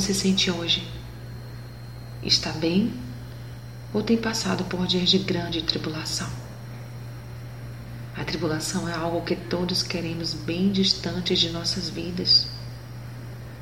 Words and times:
se 0.00 0.14
sente 0.14 0.50
hoje? 0.50 0.88
Está 2.22 2.50
bem 2.50 2.94
ou 3.92 4.02
tem 4.02 4.16
passado 4.16 4.64
por 4.64 4.86
dias 4.86 5.10
de 5.10 5.18
grande 5.18 5.62
tribulação? 5.62 6.28
A 8.16 8.24
tribulação 8.24 8.88
é 8.88 8.94
algo 8.94 9.20
que 9.20 9.36
todos 9.36 9.82
queremos 9.82 10.32
bem 10.32 10.72
distante 10.72 11.36
de 11.36 11.50
nossas 11.50 11.90
vidas. 11.90 12.48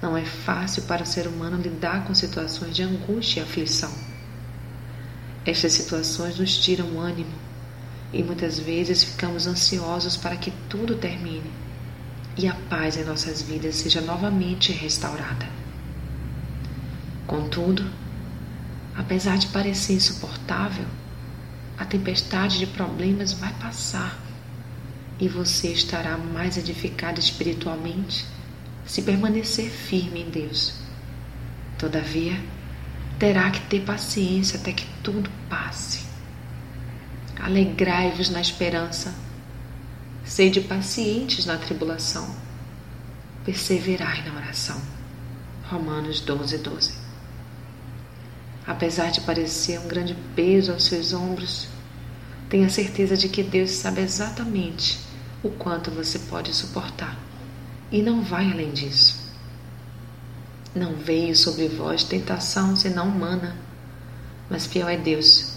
Não 0.00 0.16
é 0.16 0.24
fácil 0.24 0.84
para 0.84 1.02
o 1.02 1.06
ser 1.06 1.26
humano 1.26 1.60
lidar 1.60 2.06
com 2.06 2.14
situações 2.14 2.74
de 2.74 2.82
angústia 2.82 3.40
e 3.40 3.42
aflição. 3.42 3.92
Estas 5.44 5.72
situações 5.72 6.38
nos 6.38 6.56
tiram 6.56 6.98
ânimo 6.98 7.36
e 8.14 8.22
muitas 8.22 8.58
vezes 8.58 9.04
ficamos 9.04 9.46
ansiosos 9.46 10.16
para 10.16 10.38
que 10.38 10.52
tudo 10.70 10.96
termine 10.96 11.52
e 12.38 12.48
a 12.48 12.54
paz 12.54 12.96
em 12.96 13.04
nossas 13.04 13.42
vidas 13.42 13.76
seja 13.76 14.00
novamente 14.00 14.72
restaurada. 14.72 15.67
Contudo, 17.28 17.84
apesar 18.96 19.36
de 19.36 19.48
parecer 19.48 19.92
insuportável, 19.92 20.86
a 21.76 21.84
tempestade 21.84 22.58
de 22.58 22.66
problemas 22.66 23.34
vai 23.34 23.52
passar 23.52 24.18
e 25.20 25.28
você 25.28 25.68
estará 25.68 26.16
mais 26.16 26.56
edificado 26.56 27.20
espiritualmente 27.20 28.24
se 28.86 29.02
permanecer 29.02 29.68
firme 29.68 30.22
em 30.22 30.30
Deus. 30.30 30.72
Todavia, 31.78 32.40
terá 33.18 33.50
que 33.50 33.60
ter 33.60 33.84
paciência 33.84 34.58
até 34.58 34.72
que 34.72 34.86
tudo 35.02 35.30
passe. 35.50 36.06
Alegrai-vos 37.38 38.30
na 38.30 38.40
esperança, 38.40 39.14
sede 40.24 40.62
pacientes 40.62 41.44
na 41.44 41.58
tribulação, 41.58 42.34
perseverai 43.44 44.26
na 44.26 44.34
oração. 44.34 44.80
Romanos 45.64 46.22
12, 46.22 46.56
12. 46.56 47.07
Apesar 48.68 49.10
de 49.10 49.22
parecer 49.22 49.80
um 49.80 49.88
grande 49.88 50.14
peso 50.36 50.70
aos 50.70 50.84
seus 50.84 51.14
ombros, 51.14 51.68
tenha 52.50 52.68
certeza 52.68 53.16
de 53.16 53.26
que 53.26 53.42
Deus 53.42 53.70
sabe 53.70 54.02
exatamente 54.02 55.00
o 55.42 55.48
quanto 55.48 55.90
você 55.90 56.18
pode 56.18 56.54
suportar 56.54 57.16
e 57.90 58.02
não 58.02 58.20
vai 58.20 58.52
além 58.52 58.70
disso. 58.70 59.26
Não 60.74 60.96
veio 60.96 61.34
sobre 61.34 61.66
vós 61.66 62.04
tentação 62.04 62.76
senão 62.76 63.08
humana, 63.08 63.56
mas 64.50 64.66
fiel 64.66 64.86
é 64.86 64.98
Deus, 64.98 65.54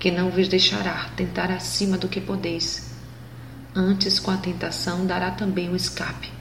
que 0.00 0.10
não 0.10 0.28
vos 0.28 0.48
deixará 0.48 1.08
tentar 1.16 1.52
acima 1.52 1.96
do 1.96 2.08
que 2.08 2.20
podeis. 2.20 2.90
Antes, 3.72 4.18
com 4.18 4.32
a 4.32 4.36
tentação, 4.36 5.06
dará 5.06 5.30
também 5.30 5.70
o 5.70 5.76
escape, 5.76 6.32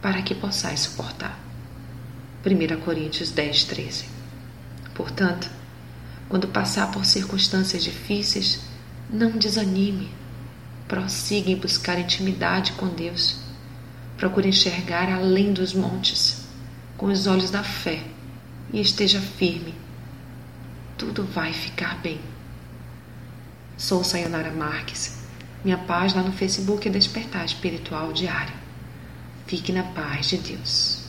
para 0.00 0.22
que 0.22 0.36
possais 0.36 0.78
suportar. 0.78 1.36
1 2.46 2.80
Coríntios 2.82 3.32
10, 3.32 3.64
13. 3.64 4.21
Portanto, 5.02 5.50
quando 6.28 6.46
passar 6.46 6.92
por 6.92 7.04
circunstâncias 7.04 7.82
difíceis, 7.82 8.60
não 9.10 9.32
desanime. 9.32 10.08
Prossiga 10.86 11.50
em 11.50 11.56
buscar 11.56 11.98
intimidade 11.98 12.72
com 12.72 12.86
Deus 12.86 13.42
Procure 14.22 14.48
enxergar 14.48 15.12
além 15.12 15.52
dos 15.52 15.74
montes, 15.74 16.42
com 16.96 17.06
os 17.06 17.26
olhos 17.26 17.50
da 17.50 17.64
fé, 17.64 18.04
e 18.72 18.80
esteja 18.80 19.20
firme. 19.20 19.74
Tudo 20.96 21.24
vai 21.24 21.52
ficar 21.52 21.98
bem. 22.00 22.20
Sou 23.76 24.04
Sayonara 24.04 24.52
Marques. 24.52 25.18
Minha 25.64 25.76
página 25.76 26.22
no 26.22 26.30
Facebook 26.30 26.86
é 26.86 26.90
Despertar 26.92 27.44
Espiritual 27.44 28.12
Diário. 28.12 28.54
Fique 29.48 29.72
na 29.72 29.82
paz 29.82 30.26
de 30.28 30.36
Deus. 30.36 31.01